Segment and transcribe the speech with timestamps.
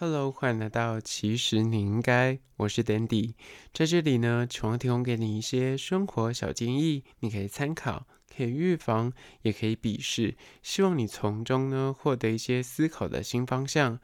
[0.00, 3.34] Hello，欢迎来到其实你应该，我是 Dandy，
[3.74, 13.98] 在这里呢，希望提供给你一些生活小建议，你可以参考，可以预防，也可以鄙视，希望你从中呢获得一些思考的新方向。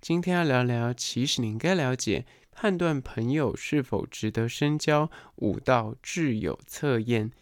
[0.00, 7.32] 今天要聊聊，其实你应该了解，判断朋友是否值得深交五道挚友测验。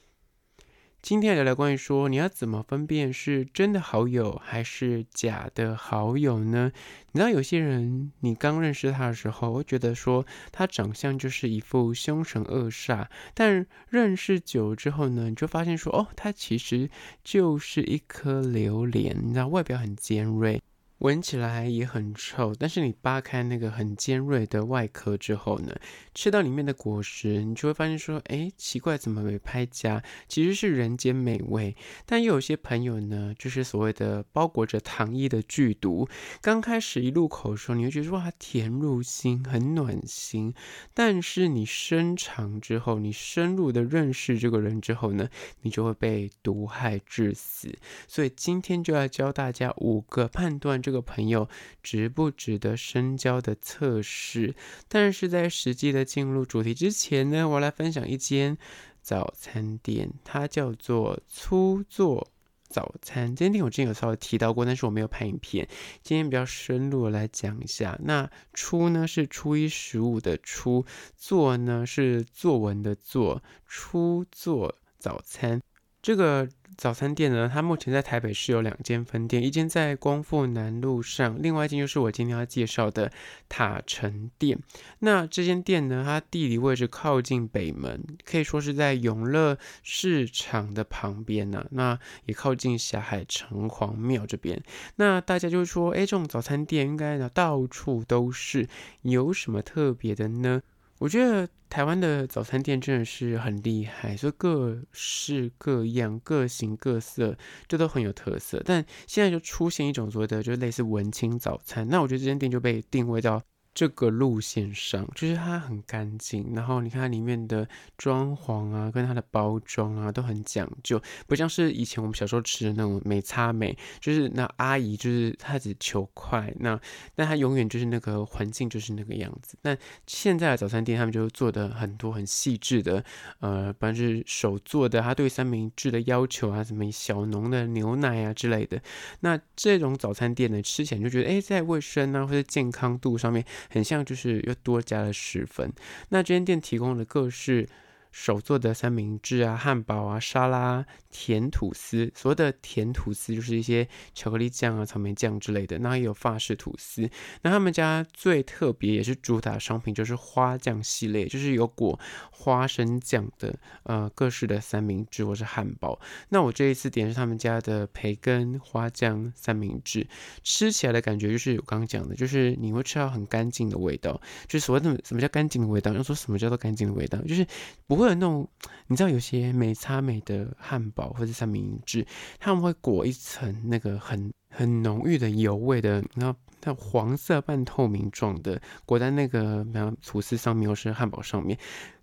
[1.00, 6.72] 今天聊聊关于说，你要怎么分辨是真的好友还是假的好友呢？
[7.12, 16.90] 你知道有些人，你刚认识他的时候，会觉得说他长相就是一副凶神恶煞，但认识久之后呢，你就发现说，哦，他其实
[17.22, 20.60] 就是一颗榴莲，你知道外表很尖锐。
[20.98, 25.72] 闻起来也很臭，但是你扒开那个很尖锐的外壳之后呢，
[26.12, 30.02] 吃到里面的果实，你就会发现说，哎，奇怪，怎么没拍夹？
[30.26, 31.76] 其实是人间美味。
[32.04, 36.08] 但又有些朋友呢，就是所谓的包裹着糖衣的剧毒。
[36.40, 40.52] 刚开始一入口的时候，你会觉得说它甜入心，很暖心。
[40.94, 45.28] 但是你深尝之后，你深入的认识这个人之后呢，
[45.62, 47.72] 你就会被毒害致死。
[48.08, 50.82] 所以今天就要教大家五个判断。
[50.88, 51.46] 这个朋友
[51.82, 54.54] 值不值得深交的测试，
[54.88, 58.56] 但是在实际的进入主题之前呢，我来分享一间
[59.02, 62.30] 早餐店，它叫做初作
[62.70, 63.36] 早餐。
[63.36, 65.68] 这间店我之前有稍微提到过，但是我没有拍影片。
[66.02, 70.86] 今天比较深入的来讲一下，那初呢是初一十五的初，
[71.18, 75.60] 作呢是作文的作，初作早餐。
[76.00, 83.10] 这个早餐店呢，它目前在台北市有两间分店，一间在光复南路上，另外一间就是我今天要介绍的
[83.48, 84.56] 塔城店。
[85.00, 94.62] 那这间店呢，它地理位置靠近北门，可以说是在永乐市场的旁边呢、那也靠近霞海城隍庙这边。
[94.94, 98.68] 那大家就说，哎，这种早餐店应该呢到处都是，
[99.02, 100.62] 有什么特别的呢？
[100.98, 107.36] 我觉得台湾的早餐店真的是很厉害，所以各式各样、各形各色，
[107.66, 108.62] 这都很有特色。
[108.64, 111.88] 但现在就出现一种所谓的，就类似文青早餐。
[111.88, 113.42] 那我觉得这间店就被定位到。
[113.78, 126.76] 这个路线上，就是它很干净，然后你看它里面的装潢啊，跟它的包装啊都很讲究，不像是以前我们小时候吃的那种美差美，就是那阿姨就是她只求快，那
[127.14, 129.56] 但她永远就是那个环境就是那个样子。
[129.62, 129.78] 但
[130.08, 133.04] 现在的早餐店他们就做的很多很细致的，
[133.38, 138.82] 呃，不管是手做的，他对三明治的要求啊，什么小农的牛奶啊之类的，
[139.20, 143.44] 那这种早餐店呢，吃起来就觉得哎，在卫生啊或者健康度上面。
[143.68, 145.72] 很像，就是又多加了十分。
[146.08, 147.68] 那这间店提供的各式。
[148.10, 155.78] 手做的三明治啊、汉堡啊、沙拉、甜吐司，所谓的甜吐司就是一些巧克力酱啊、草莓酱之类的。
[155.78, 157.08] 那也有法式吐司。
[157.42, 161.98] 那他们家最特别也是主打商品就是花酱系列，就是有裹
[162.30, 166.00] 花生酱的呃各式的三明治或是汉堡。
[166.30, 170.06] 那我这一次点是他们家的培根花酱三明治，
[170.42, 174.20] 吃起来的感觉就是我刚刚讲的，就是你会吃到很干净的味道。
[174.46, 175.92] 就是所谓的什么叫干净的味道？
[175.92, 177.20] 要说什么叫做干净的味道？
[177.22, 177.46] 就是
[177.86, 178.14] 不不会。
[178.14, 178.48] 那种
[178.86, 182.06] 你知道，有些美差美的汉堡或者三明治，
[182.38, 191.58] 他们会裹一层那个很很浓郁的油味的，然后那黄色半透明状的裹在那个比如吐司上面或是汉堡上面。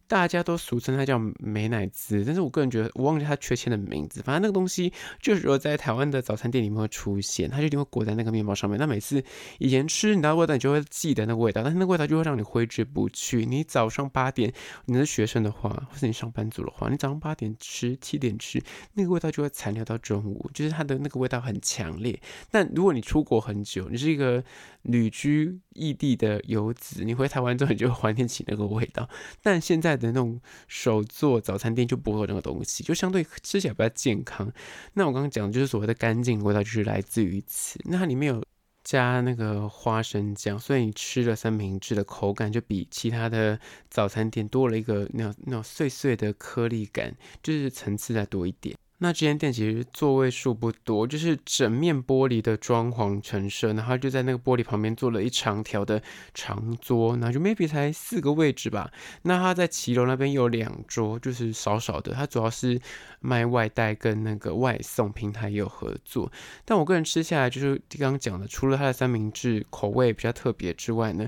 [0.07, 4.21] 大家都俗称它叫美乃滋，但是我个人觉得我忘记它确切的名字。
[4.21, 8.77] 反正那个东西就是说在台湾的早餐店里面会出现，它就一定会裹在那个面包上面。
[8.77, 9.23] 那每次
[9.57, 13.47] 以前吃你的味道，你就会记得那个味道，但是那个味道就会让你挥之不去。
[13.47, 14.53] 你早上八点
[14.85, 18.61] 你是学生的话，或是你上班族的话，你早上八点吃，七点吃，
[18.93, 22.19] 那个味道就会残留到中午，就是它的那个味道很强烈。
[22.51, 24.43] 但如果你出国很久，你是一个
[24.83, 29.09] 旅居异地的游子，你回台湾之后你就会怀念起那个味道。
[29.41, 29.94] 但现在。
[29.97, 34.51] 的那种手做早餐店就不会有那个东西，就相对吃起来比较健康。
[34.93, 37.79] 那我刚刚讲的就是所谓的干净味道，就是来自于此。
[37.85, 38.43] 那它里面有
[38.83, 43.59] 加那个花生酱，所以你吃了三明治的口感就比其他的
[43.89, 48.75] 早餐店多了一个那种那种碎碎的颗粒感，就是层次再多一点。
[48.99, 56.01] 那这间店其实座位数不多，就是整面玻璃的装潢陈设，然后就在那个玻璃旁边做了一长条的
[56.33, 58.89] 长桌，那就 maybe 才四个位置吧。
[59.23, 62.13] 那他在骑楼那边有两桌，就是少少的。
[62.13, 62.79] 他主要是
[63.19, 66.31] 卖外带跟那个外送平台也有合作。
[66.63, 71.27] 但我个人吃下来就是刚刚讲的，除了它的三明治口味比较特别之外呢，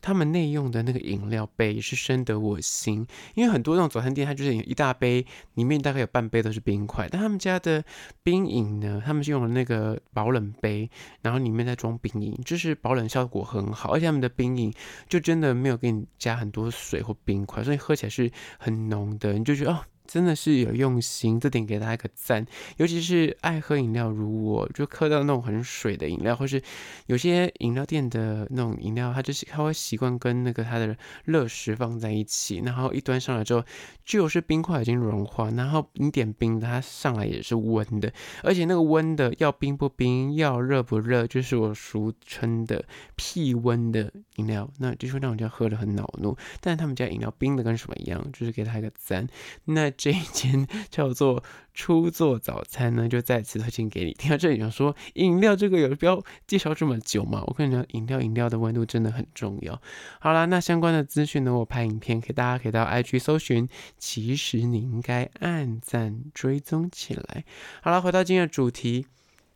[0.00, 5.24] 他们内用的那个饮料杯是深得我心，因为很多那种早餐店，它就是一大杯，
[5.54, 7.84] 里面大概有半杯都是冰块，但他们家的
[8.22, 10.90] 冰饮呢，他们是用了那个保冷杯，
[11.22, 14.72] 然后里面再装冰饮，就是保冷效果很好，而且他们的冰饮
[15.08, 19.84] 就真的没有给你加很多水或冰块，所以喝起来是很浓的，你就觉得哦。
[20.08, 22.46] 真的是有用心，这点给大家一个赞。
[22.78, 26.62] 尤其是爱喝饮料如我，就喝到那种很水的饮料，或是
[27.06, 30.96] 有些饮料店的那种饮料，它就是它会习惯跟那个它的
[31.26, 33.62] 热食放在一起，然后一端上来之后，
[34.02, 38.10] 就是冰块已经融化，然后你点冰的，它上来也是温的，
[38.42, 42.82] 而且那个温的要冰不冰，要热不热，就是我俗称的
[43.14, 46.34] 屁温的饮料，那就是让人家喝的很恼怒。
[46.62, 49.28] 但他们家饮料冰的跟什么一样，就是给他一个赞。
[49.66, 49.92] 那。
[49.98, 51.42] 这一间 叫做
[51.74, 54.12] 初作早餐呢，就再次推荐给你。
[54.12, 57.42] 听到这里想说，饮料这个有必要介绍这么久吗？
[57.46, 59.82] 我跟你讲，饮料饮料的温度真的很重要。
[60.20, 63.68] 好啦，那相关的资讯呢，我拍影片给大家，可以到 IG 搜寻。
[63.98, 67.44] 其实你应该按赞追踪起来。
[67.82, 69.06] 好了，回到今天的主题，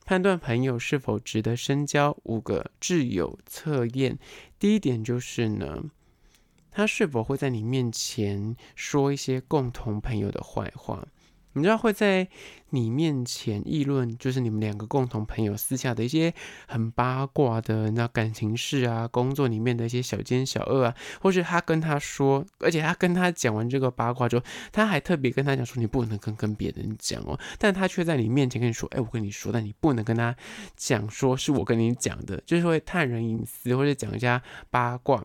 [0.04, 4.18] 判断朋友是否值得深交，五个挚友测验。
[4.58, 5.84] 第一点就是呢。
[6.72, 11.06] 他是否会在你面前说一些共同朋友的坏话？
[11.54, 12.26] 你知道会在
[12.70, 16.32] 你面前议论，就是你们两个共同朋友私下的一些
[16.66, 30.34] 很八卦的那感情事啊，工作里面的一些小奸小恶啊，或是他跟他说，而且他跟他讲完这个八卦之后，他还特别跟他讲说，你不能跟跟别人讲哦，但他却在你面前跟你说，哎，我跟你说，但你不能跟他
[30.74, 35.22] 讲，说是我跟你讲的，就是会探人隐私或者讲一下八卦，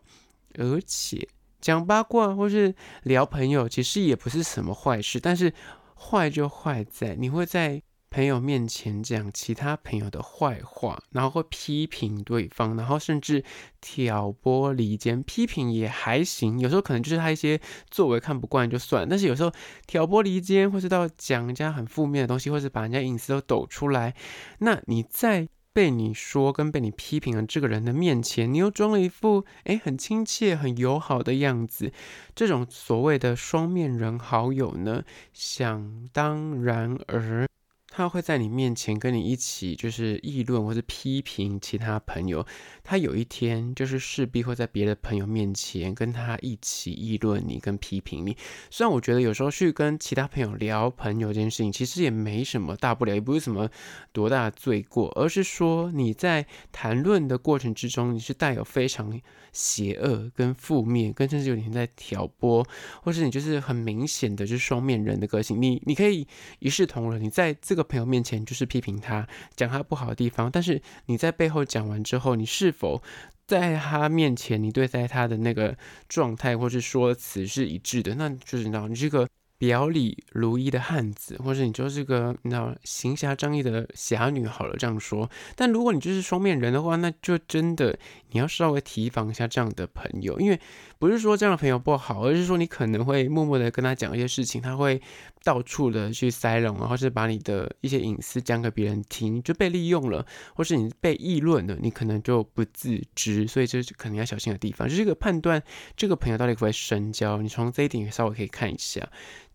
[0.56, 1.26] 而且。
[1.60, 2.74] 讲八卦或是
[3.04, 5.20] 聊朋友，其实也不是什么坏事。
[5.20, 5.54] 但是
[5.96, 13.44] 坏就坏在你会在朋友面前讲其他朋友的坏话，然后会批评对方，然后甚至
[13.82, 15.22] 挑拨离间。
[15.24, 19.08] 批评也还行，有时候可能就是他一些作为看不惯就算。
[19.10, 19.52] 但是有时候
[19.86, 24.16] 挑拨离间，或是到讲人家很负面的东西，或是把人家隐私都抖出来，
[24.60, 25.50] 那你在。
[25.78, 31.94] 被你说跟被你批评的这个人的面前，你又装了一副诶很亲切、很友好的样子，
[32.34, 35.04] 这种所谓的双面人好友呢，
[35.34, 37.48] 想当然而。
[37.98, 42.46] 他会在你面前跟你一起，就是议论或是批评其他朋友。
[42.84, 48.38] 他有一天就是势必会在别的朋友面前跟他一起议论你跟批评你。
[48.70, 53.68] 虽然我觉得有时候去跟其他朋友聊朋友这件事情，其实也没什么大不了，也不是什么
[54.12, 59.20] 多大的罪过，而是说你在谈论的过程之中，你是带有非常
[59.52, 62.64] 邪恶跟负面，跟甚至有点在挑拨，
[63.02, 65.60] 或是你就是很明显的就是双面人的个性。
[65.60, 66.28] 你你可以
[66.60, 67.87] 一视同仁，你在这个。
[67.88, 73.02] 朋友面前就是批评他，讲他不好的地方，但是你在背后讲完之后，你是否
[73.48, 75.76] 在他面前，你对待他的那个
[76.08, 78.14] 状态或是说辞是一致的？
[78.14, 79.28] 那就是你知道，你这个。
[79.58, 85.30] 表里如一的汉子，或者你就是个你知道行侠仗义的侠女好了，这样说。
[85.56, 87.98] 但如果你就是双面人的话，那就真的
[88.32, 90.60] 你要稍微提防一下这样的朋友，因为
[91.00, 95.02] 不是说这样的朋友不好，而是说你可能会默默的跟他讲一些事情，他会
[95.44, 100.26] 到处的去塞隆，然后是把你的一些隐私讲给别人听，就被利用了，
[100.56, 104.88] 或是你被议论了，你可能就不自知，所以这是可能要小心的地方。
[104.88, 105.62] 就是一个判断
[105.96, 109.08] 这个朋友到底可不可以深交，你从这一点稍微可以看一下。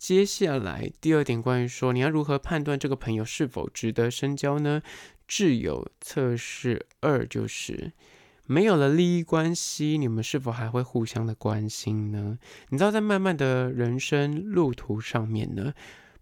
[0.02, 4.82] 接下来第二点，关于说你要如何判断这个朋友是否值得深交呢？
[5.28, 7.92] 挚友测试二就是
[8.44, 12.36] 没有了利益关系，你们是否还会互相的关心呢？
[12.70, 15.72] 你知道，在慢慢的人生路途上面呢，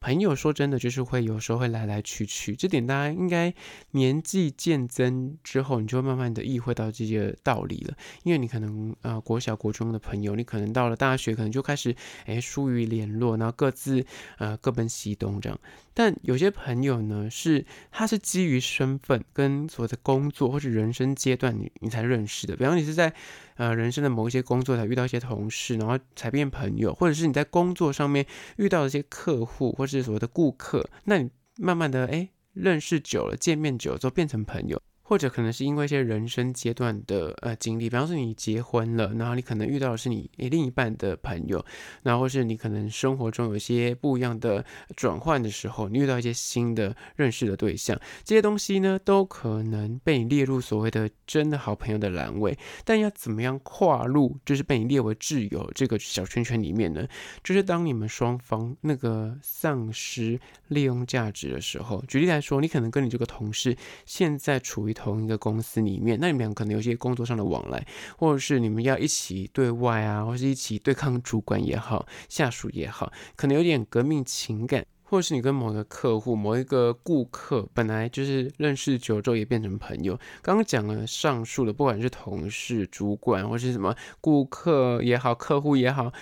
[0.01, 3.53] 朋友说真的，就是会有时候会来来去去，这点大家应该
[3.91, 7.95] 年纪渐增之后，你就慢慢的意会到这些道理了。
[8.23, 14.05] 因为你可能呃国小国中的朋友，你可能到了大学，可能就开始诶疏于联络，然后各自
[14.39, 15.61] 呃各奔西东这样。
[15.93, 22.57] 但有些朋友呢，是他是基于身份跟所谓的工作或者人生阶段你你才认识的。
[22.57, 23.13] 比方你是在
[23.61, 28.25] 呃人生的某一些工作才遇到一些同事，然后才变朋友，或者是你在工作上面
[28.57, 34.81] 遇到一些客户或是所谓的顾客，那你慢慢的哎认识久了，见面久了之后变成朋友。
[35.11, 41.67] 或者可能是因为一些人生阶段的呃经历，比方说你结婚了，然后你可能遇到的是你另一半的朋友，
[42.05, 44.65] 然后或是你可能生活中有一些不一样的
[44.95, 52.57] 转换的时候，你遇到一些新的认识的对象，这些东西呢都可能被你列入所谓的真的好朋友的栏位。
[52.85, 57.05] 但要怎么样跨入，就是被你列为挚友这个小圈圈里面呢？
[57.43, 60.39] 就是当你们双方那个丧失
[60.69, 63.77] 利用价值的时候，举例来说，你可能跟你这个同事
[64.07, 64.95] 现在处于。
[65.03, 67.87] 同一个公司里面，那你们俩可能有些工作上的往来，
[68.19, 74.85] 或者是你们要一起对外啊，或是一起对抗主管也好，下属也好，可能有点革命情感。
[75.03, 80.17] 或者是你跟某个客户、某一个顾客本来就是认识久之后也变成朋友。
[80.41, 86.13] 刚刚讲了上述的，不管是同事、主管，或是什么顾客也好、客户也好。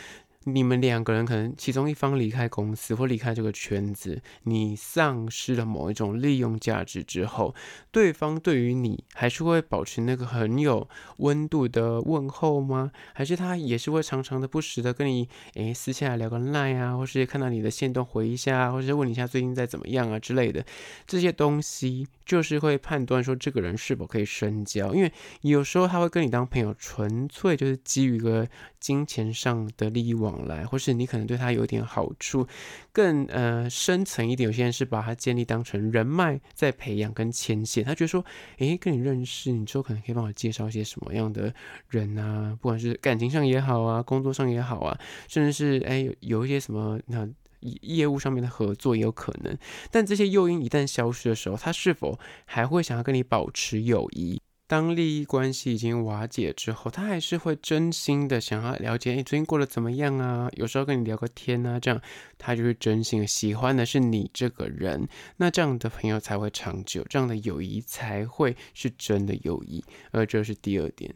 [0.54, 7.54] 你们两个人可能其中一方离开公司或离开这个圈子，你丧失了某一种利用价值之后，
[7.90, 10.88] 对方对于你还是会保持那个很有
[11.18, 12.90] 温度的问候吗？
[13.12, 20.64] 还是他也是会常常的不时的跟你诶私下聊个赖啊，或是看到你的线动回一下，或者是问你一下最近在怎么样啊之类的
[21.06, 24.94] 这些东西，就是会判断说这个人是否可以深交。
[24.94, 25.12] 因为
[25.42, 28.48] 有时候他会跟你当朋友，纯粹就是基于一个
[28.80, 30.14] 金钱上的利益
[30.46, 32.46] 来，或是你可能对他有点好处，
[32.92, 37.84] 更呃深层一点，有些人是把他建立当成人脉在培养跟牵线。
[37.84, 38.24] 他觉得说，
[38.58, 41.52] 诶，跟你认识，你之后可能可以帮我介绍一些什么样的
[41.88, 47.28] 人啊，不管是感情上也好啊，工作上也好啊，甚至是诶有有一些什么那
[47.60, 49.56] 业务上面的合作也有可能。
[49.90, 54.40] 但这些诱因一旦消失的时候，他是否还会想要跟你保持友谊？
[54.68, 60.50] 当利益关系已经瓦解之后，他还是会真心的想要了解，你最近过得怎么样啊？
[60.52, 61.98] 有时候跟你聊个天啊，这样
[62.36, 65.08] 他就是真心喜欢的是你这个人，
[65.38, 69.82] 那这样的朋友才会长久，这样的友谊才会是真的友谊。
[70.10, 71.14] 而这是第二点。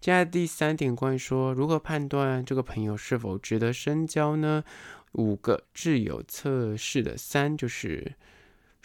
[0.00, 4.64] 接下来第三点，关于说如何判断这个朋友是否值得深交呢？
[5.12, 8.14] 五个挚友测试的三就是。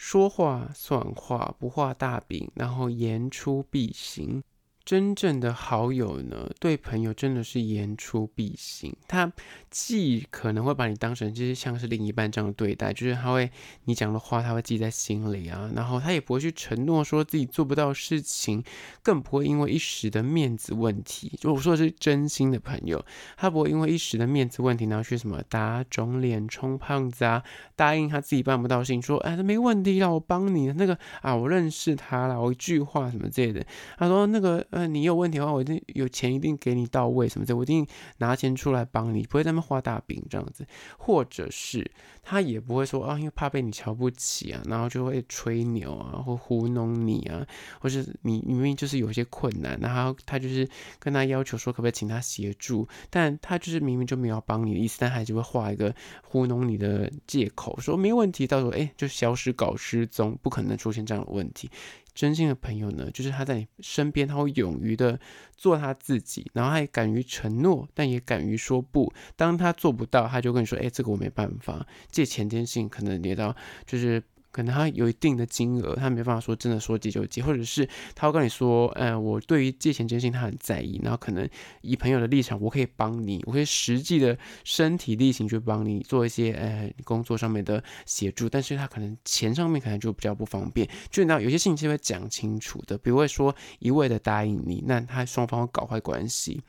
[0.04, 4.42] 说话算话，不画大饼，然后言出必行。
[4.84, 8.94] 真正的好友呢，对朋友真的是言出必行。
[9.06, 9.32] 他
[9.70, 13.50] 既可能会把你当成就是像是另一半这样对待，就是他会
[13.84, 18.62] 你讲的话他会记在心里啊，然后他也不会去承诺说自己做不到事情，
[19.04, 21.32] 更不会因为一时的面子问题。
[21.38, 23.04] 就我说的是真心的朋友，
[23.36, 27.42] 他不会因为一时的面子问题，然后去什么打肿脸充胖子啊，
[27.76, 33.64] 答应他自己办不到事情，说哎，没问题啦，我帮你那个啊，我认识他了，我一句话什么之类的。
[33.96, 34.66] 他说那个。
[34.72, 37.86] 呃，你有问题的话，我一定有钱，一定给你到位什么的，我一定
[38.16, 41.90] 拿钱出来帮你，不会在那画大饼这样子，或者是
[42.22, 47.46] 他也不会说啊，因为怕被你瞧不起啊，然后就会吹牛啊，或糊弄你啊，
[47.80, 50.66] 或是你明明就是有些困难，然后他就是
[50.98, 61.70] 跟他要求说可不可以请他协助，但他就是明明就没有帮你的意思，但还是会画一个糊弄你的借口，说没问题，到时候哎就消失搞失踪，不可能出现这样的问题。
[62.14, 65.18] 真心的朋友呢，就是他在你身边，他会勇于的
[65.56, 69.12] 做他自己，然后他也敢于承诺，但也敢于说不。
[69.36, 73.54] 当他做不到，他就跟你说：“哎，这个我没办法。”借钱天性可能连到
[73.86, 74.22] 就是。
[74.52, 81.48] 可能他有一定的金额，他没办法说真的说借就借，或者是他会跟你说，呃，我对于借钱这件事情他很在意，然后可能
[81.80, 96.60] 以朋友的立场，我可以帮你，我可以实际的身体力行去帮你做一些呃工作上面的协助，但是他可能钱上面可能就比较不方便，就你知道有些事情是会讲清楚的，比如会说一味的答应你，那他双方会搞坏关系。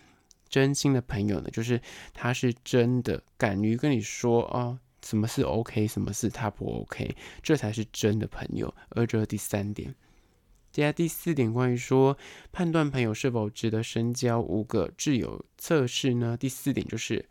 [0.50, 1.82] 真心的朋友呢，就是
[2.14, 4.80] 他是真的敢于跟你说啊。
[5.04, 8.74] 什么是 OK，什么是他不 OK，这才是真的朋友。
[8.90, 9.94] 而这是第三点，
[10.72, 12.18] 接下来第四点，关于说
[12.52, 16.38] 判断朋友是否值得深交，五个挚友测试呢？
[16.38, 17.26] 第四点就是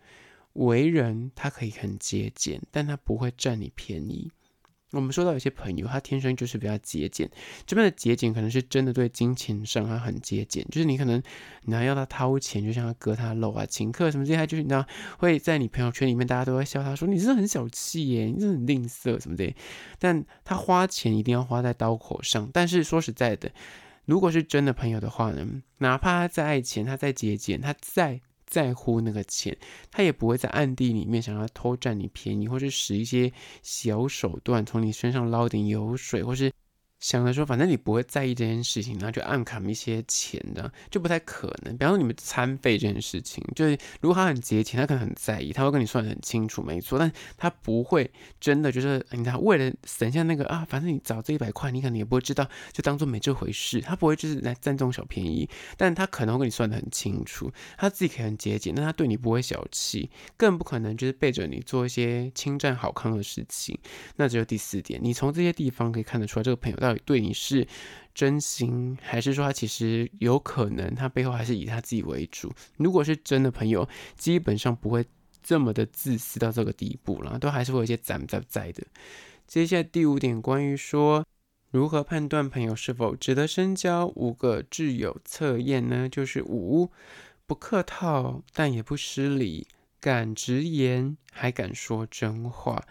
[0.54, 4.30] 为人他可以很节俭，但他不会占你便宜。
[4.92, 7.28] 我们说到有些朋友，他天生就是比较节俭。
[7.66, 11.22] 这边的节俭可能是真的对金钱上他很节俭，就是你可能
[11.62, 14.86] 你还要他掏钱，就像他割他肉啊，请客什么这些，就是你知道
[15.18, 19.54] 会在你朋友圈里面，大家都会笑他说你是很小气耶，你是很吝啬什么的。
[19.98, 22.50] 但他花钱一定要花在刀口上。
[22.52, 23.50] 但是说实在的，
[24.04, 28.20] 如果是真的朋友的话呢，哪怕他再爱钱，他再节俭，他再。
[28.52, 29.56] 在乎那个钱，
[29.90, 33.32] 他也不会在暗地里面想要偷占你便宜，或是使一些
[33.62, 36.52] 小手段从你身上捞点油水，或是。
[37.02, 41.76] 想着说，反正你不会在意这件事情，然后就暗砍一些钱的，就不太可能。
[41.76, 46.96] 比方说你们餐费这件事情，就是如果他很节俭，他可能很在意，他会跟你算得很清楚，没错。
[47.00, 53.80] 但他不会真的就是，你知道，为了省下那个啊，反正你找这一百块，你可能也不会知道，就当做没这回事。
[53.80, 63.76] 他不会就是来占这种小便宜，但他可能会跟你算得很清楚，他自己可以很节俭，但他对你不会小气，更不可能就是背着你做一些侵占好康的事情。
[64.14, 67.66] 那只有第四点，你从这些地方可以看得出来，这个朋友到对你是
[68.14, 72.52] 真心，还是说他其实有可能他背后还是以他自己为主？
[72.76, 75.04] 如果是真的朋友，基本上不会
[75.42, 78.84] 这么的自私到这个地步了，都还是会有一些咱在在的。
[79.46, 81.26] 接下来第五点，关于说
[81.70, 84.06] 如何判断朋友是否值得深交？
[84.14, 86.08] 五个挚友测验呢？
[86.08, 86.90] 就是五，
[87.46, 89.66] 不客套，但也不失礼，
[90.00, 92.84] 敢直言，还敢说真话。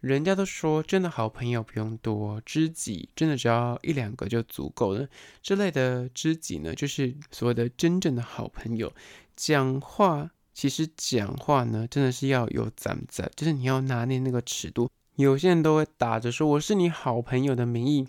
[0.00, 5.08] 人家都说，真的好朋友不用多，知己真的只要一两个就足够了。
[5.42, 8.92] 这类的知己呢，就是所谓的真正的好朋友。
[9.36, 14.90] 讲话其实讲话呢，真的是要有咱在，就是你要拿捏那个尺度。
[15.16, 18.06] 有些人都会打着说我是你好朋友的名义，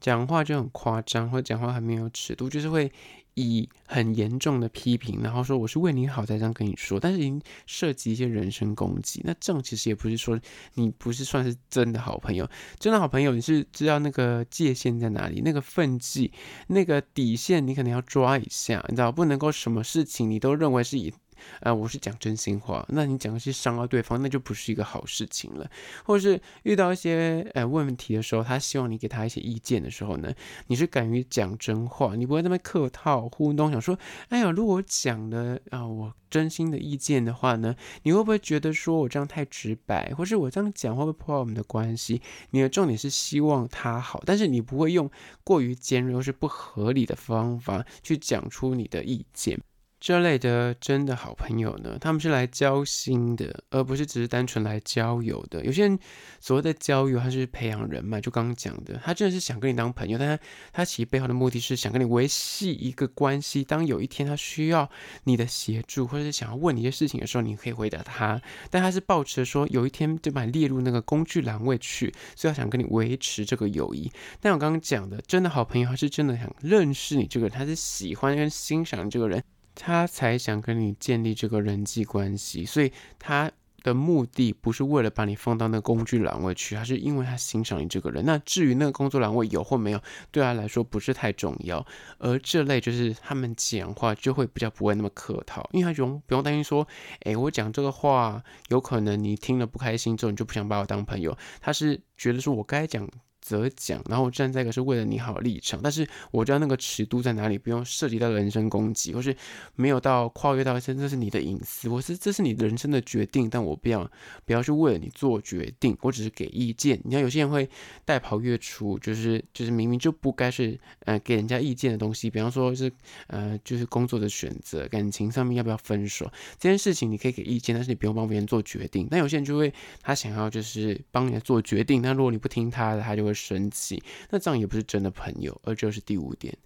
[0.00, 2.92] 讲话就很夸张，或者讲话很没有尺度，就是会。
[3.34, 10.38] 以很严重的批评，然后说我是为你好才这样跟你说，但是已经涉及一些人身攻击，那这样其实也不是说
[10.74, 16.32] 你不是算是真的好朋友，真的好朋友你是知道那个界限在哪里，那个分际，
[16.68, 21.12] 那个底线你可能要抓一下，你知道不能够什么事情你都认为是以。
[21.60, 25.70] 啊、我是讲真心话，那你讲的是伤到对方，那就不是一个好事情了。
[26.04, 30.32] 或者是遇到一些呃问题的时候，他希望你给他一些意见的时候呢，
[30.66, 42.22] 你是敢于讲真话，你不会那么客套糊弄，想说，哎呀，如果讲的啊、我真心的意见的话呢，你会不会觉得说我这样太直白，或是我这样讲会不会破坏我们的关系？
[42.50, 45.10] 你的重点是希望他好，但是你不会用
[45.42, 49.60] 过于尖锐或是不合理的方法去讲出你的意见。
[50.00, 55.62] 这类的真的好朋友呢，他们是来交心的，而不是只是单纯来交友的。
[55.62, 55.98] 有些人
[56.40, 60.42] 所谓的交友，他是培养人脉，就刚刚讲的，他真的是想跟你当朋友，但他
[60.72, 63.62] 他其实背后的目的是想跟你维系一个关系。
[63.62, 64.88] 当有一天他需要
[65.24, 68.40] 你的协助，或者是想要问你一些事情的时候，你可以回答他。
[68.70, 74.10] 但他是抱持说，有一天就把你列入那个工具栏位去，所以他想跟你维持这个友谊。
[74.40, 79.44] 但我刚刚讲的，真的好朋友，他是真的想认识你这个人，他是喜欢跟欣赏你这个人。
[79.82, 83.50] 他才想跟你建立这个人际关系，所以他
[83.82, 88.22] 的目的不是为了把你放到那个工具栏位去，而是因为他欣赏你这个人。
[88.26, 91.82] 那至于那个工作栏位有或没有，对他来说不是太重要。
[92.18, 96.86] 而这类就是他们讲话就会比较不会那么客套，因为他不不用担心说，
[97.20, 101.34] 哎，我讲这个话有可能你听了不开心之后你就不想把我当朋友。
[101.62, 103.08] 他是觉得说我该讲。
[103.40, 109.34] 则讲，然后站在一个是为了你好立场，但是我知道那个尺度在哪里，不用涉及到人身攻击，或是
[109.74, 114.08] 没有到跨越到一些这是你的隐私，我是这是你人生的决定，但我不要
[114.44, 117.00] 不要去为了你做决定，我只是给意见。
[117.02, 117.68] 你看有些人会
[118.04, 122.92] 带跑月出，就是就是明明就不该是呃给人家意见的东西，比方说是
[123.28, 129.08] 呃就是工作的选择、感情上面要不要分手这件事情，你可以给意见，但是你不用帮别人做决定。
[129.10, 129.72] 但有些人就会
[130.02, 133.29] 他想要就是帮你做决定，那如果你不听他的，他就会。
[133.34, 135.60] 生气，那这样也不是真的朋友。
[135.64, 136.56] 而这是第五点。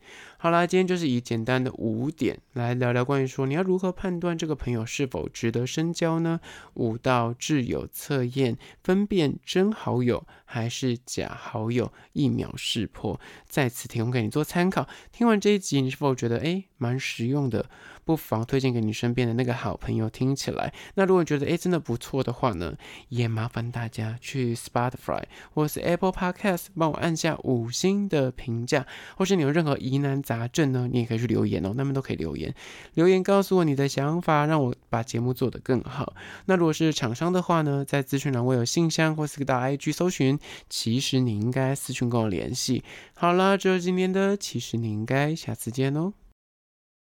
[0.45, 6.39] 好啦，今天就是以简单的五点来聊聊关于说你要如何判断这个朋友是否值得深交呢？
[6.75, 13.19] 五道挚友测验，分辨真好友还是假好友，一秒识破。
[13.47, 14.87] 在此提供给你做参考。
[15.11, 17.65] 听完这一集，你是否觉得诶蛮实用的？
[18.05, 20.75] 不妨推荐给你身边的那个好朋友听起来。
[20.97, 22.77] 那如果觉得诶真的不错的话呢，
[23.09, 25.23] 也麻烦大家去 Spotify
[25.55, 32.55] 或是 Apple Podcast 帮我按下五星的评价，或是你有任何疑难杂症呢，你也可以去留言哦，那么都可以留言，
[32.95, 36.15] 留言告诉我你的想法，让我把节目做得更好。
[36.47, 42.83] 那如果是厂商的话呢，在资讯栏我有信箱或四个大 IG 搜寻，其实你应该私讯跟我联系。
[43.15, 46.13] 好啦，这是今天的，其实你应该下次见哦。